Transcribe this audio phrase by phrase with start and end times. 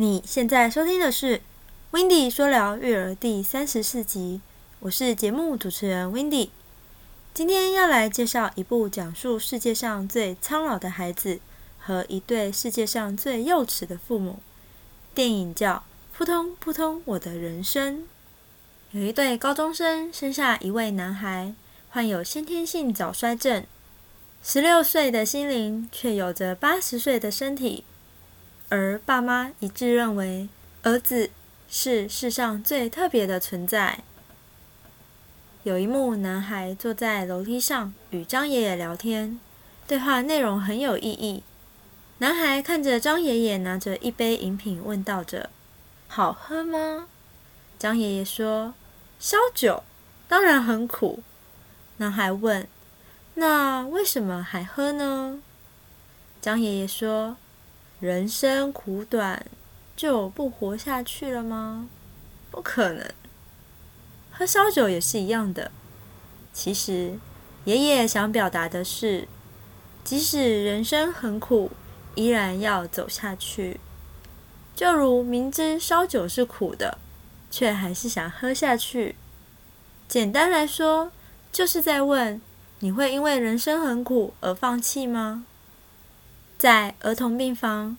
[0.00, 1.36] 你现在收听的是
[1.90, 4.40] 《w i n d y 说聊育儿》第三十四集，
[4.78, 6.50] 我是节目主持人 w i n d y
[7.34, 11.38] 今天要来介绍一部讲述世界上最苍老的孩子
[11.78, 14.38] 和一对世界上最幼稚的父母。
[15.14, 15.84] 电影叫
[16.16, 17.98] 《扑通扑通我的人生》。
[18.92, 21.52] 有一对高中生生下一位男孩，
[21.90, 23.66] 患有先天性早衰症，
[24.42, 27.84] 十六岁的心灵却有着八十岁的身体。
[28.70, 30.48] 而爸妈一致认为，
[30.84, 31.30] 儿子
[31.68, 34.04] 是世上最特别的存在。
[35.64, 39.40] 有一幕，男孩坐在楼梯上与张爷爷聊天，
[39.88, 41.42] 对话内容很有意义。
[42.18, 45.50] 男孩看着张爷爷拿着一杯饮品，问道着
[46.06, 47.08] ：“好喝吗？”
[47.76, 48.74] 张爷爷说
[49.18, 49.82] ：“烧酒，
[50.28, 51.24] 当然很苦。”
[51.98, 52.68] 男孩问
[53.34, 55.42] ：“那为什么还喝呢？”
[56.40, 57.36] 张爷爷说。
[58.00, 59.44] 人生苦短，
[59.94, 61.90] 就不活下去了吗？
[62.50, 63.06] 不可能。
[64.30, 65.70] 喝烧酒也是一样的。
[66.50, 67.18] 其实，
[67.64, 69.28] 爷爷想表达的是，
[70.02, 71.70] 即使人生很苦，
[72.14, 73.78] 依然要走下去。
[74.74, 76.96] 就如明知烧酒是苦的，
[77.50, 79.16] 却还是想喝下去。
[80.08, 81.12] 简单来说，
[81.52, 82.40] 就是在问：
[82.78, 85.44] 你会因为人生很苦而放弃吗？
[86.60, 87.96] 在儿童病房，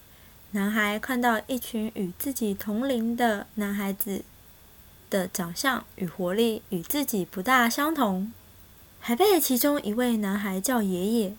[0.52, 4.24] 男孩看到一群与自己同龄的男孩子
[5.10, 8.32] 的长相与活力与自己不大相同，
[9.00, 11.34] 还被其中一位男孩叫爷爷，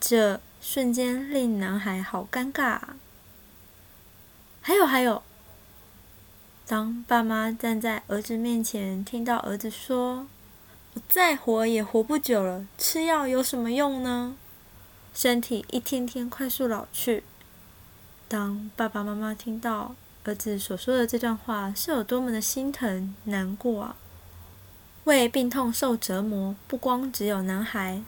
[0.00, 2.80] 这瞬间令男孩好尴尬。
[4.60, 5.22] 还有还有，
[6.66, 10.26] 当爸妈站在儿子面前，听到儿子说
[10.94, 14.34] ：“我再活也活不久了，吃药有什么用呢？”
[15.12, 17.24] 身体一天天快速老去。
[18.28, 23.96] 当爸爸妈妈听到儿子所说的这段话，是有多么的心疼难过啊！
[25.04, 28.02] 为病痛受折磨，不光只有男孩，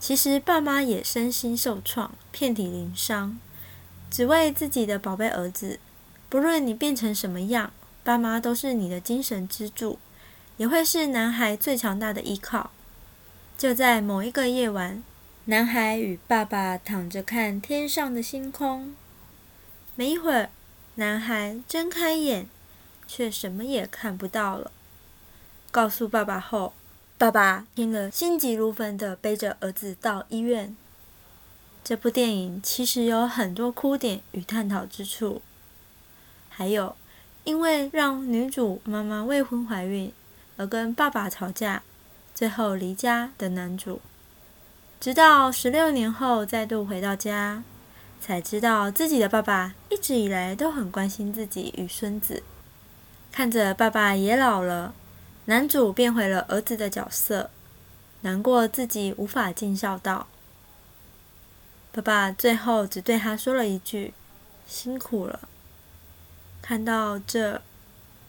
[0.00, 3.38] 其实爸妈也身心受创，遍体鳞伤，
[4.10, 5.78] 只为自己的宝贝儿子。
[6.28, 9.98] 不论你变成什么样，爸妈都是你的精神支柱，
[10.56, 12.70] 也会是男孩最强大的依靠。
[13.56, 15.02] 就在某一个夜晚。
[15.50, 18.94] 男孩与爸爸躺着看天上的星空。
[19.94, 20.50] 没一会儿，
[20.96, 22.46] 男孩睁开眼，
[23.06, 24.70] 却什么也看不到了。
[25.70, 26.74] 告诉爸爸后，
[27.16, 30.76] 爸爸听了心急如焚的背着儿子到医院。
[31.82, 35.40] 这部电影其实有很多哭点与探讨之处，
[36.50, 36.94] 还有
[37.44, 40.12] 因为让女主妈妈未婚怀孕
[40.58, 41.82] 而跟爸爸吵架，
[42.34, 44.02] 最后离家的男主。
[45.00, 47.62] 直到十六年后再度回到家，
[48.20, 52.42] 才知道自己的爸爸一直以来都很关心自己与孙子。
[53.30, 54.92] 看着爸爸也老了，
[55.44, 57.50] 男主变回了儿子的角色，
[58.22, 60.26] 难过自己无法尽孝道。
[61.92, 64.12] 爸爸最后只对他说了一句
[64.66, 65.48] ：“辛苦了。”
[66.60, 67.62] 看到这，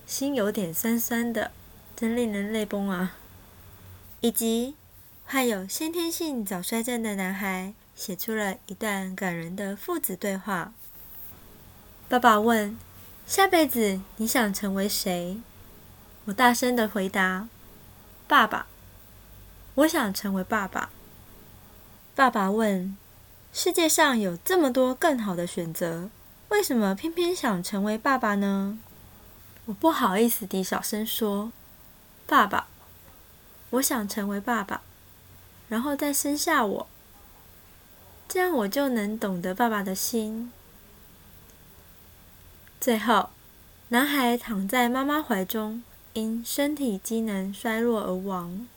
[0.06, 1.50] 心有点酸酸的，
[1.96, 3.16] 真令人泪崩啊！
[4.22, 4.76] 以及。
[5.32, 10.74] 患有先天性早衰症的男孩写出了一段感人的父子对话。
[12.08, 12.76] 爸爸问
[13.28, 15.40] ：“下辈子你想成为谁？”
[16.26, 17.48] 我大声的回答
[18.28, 18.66] ：“爸爸，
[19.76, 20.90] 我想成为爸爸。”
[22.16, 22.98] 爸爸问
[23.54, 26.10] ：“世界上有这么多更好的选择，
[26.50, 28.80] 为什么偏偏想成为爸爸呢？”
[29.66, 31.52] 我不好意思地小声说
[32.26, 32.66] ：“爸爸，
[33.70, 34.82] 我想成为爸爸。”
[35.70, 36.88] 然后再生下我，
[38.28, 40.52] 这样我就能懂得爸爸的心。
[42.82, 43.30] 最后，
[43.90, 45.84] 男孩躺在妈妈怀中，
[46.14, 48.68] 因身体机能衰弱而亡。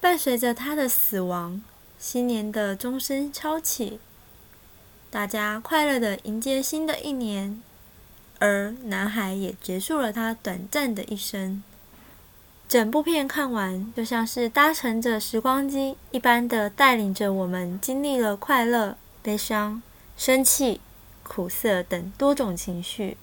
[0.00, 1.62] 伴随着他的死亡，
[1.98, 3.98] 新年的钟声敲起，
[5.10, 7.62] 大家快乐的迎接新的一年，
[8.38, 11.62] 而男孩也结束了他短暂的一生。
[12.68, 19.82] 整部片看完，就像是搭乘着时光机一般的带领着我们经历了快乐、悲伤、
[20.18, 20.82] 生气、
[21.22, 23.16] 苦涩等多种情绪，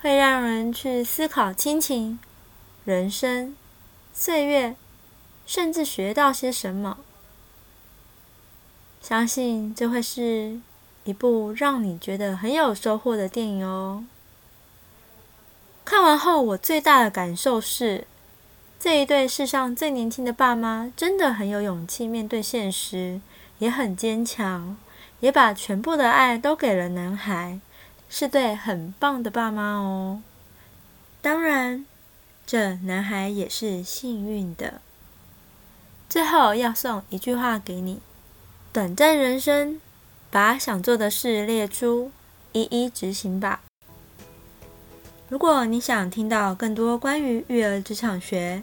[0.00, 2.18] 会让人去思考亲情、
[2.86, 3.54] 人生、
[4.14, 4.74] 岁月，
[5.44, 6.96] 甚至学到些什么。
[9.02, 10.58] 相信这会是
[11.04, 14.02] 一部让你觉得很有收获的电影哦。
[15.84, 18.06] 看完后，我最大的感受是。
[18.84, 23.18] 这一对世上最年轻的爸妈真的很有勇气面对现实，
[23.58, 24.76] 也很坚强，
[25.20, 27.60] 也把全部的爱都给了男孩，
[28.10, 30.22] 是对很棒的爸妈哦。
[31.22, 31.86] 当然，
[32.44, 34.82] 这男孩也是幸运的。
[36.06, 38.02] 最后要送一句话给你：
[38.70, 39.80] 短暂人生，
[40.30, 42.12] 把想做的事列出，
[42.52, 43.62] 一一执行吧。
[45.30, 48.62] 如果你想听到更多关于育儿职场学、